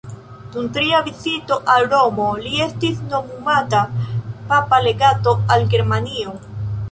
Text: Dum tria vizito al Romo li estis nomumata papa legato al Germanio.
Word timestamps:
Dum 0.53 0.69
tria 0.75 1.01
vizito 1.09 1.57
al 1.73 1.85
Romo 1.91 2.25
li 2.45 2.63
estis 2.67 3.03
nomumata 3.13 3.83
papa 4.53 4.83
legato 4.87 5.35
al 5.57 5.69
Germanio. 5.75 6.35